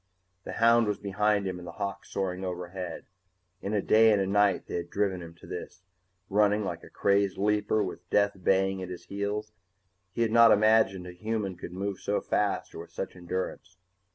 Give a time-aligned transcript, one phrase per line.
[0.45, 3.05] The hound was behind him and the hawk soaring overhead.
[3.61, 5.83] In a day and a night they had driven him to this,
[6.27, 9.51] running like a crazed leaper with death baying at his heels
[10.11, 13.77] he had not imagined a human could move so fast or with such endurance.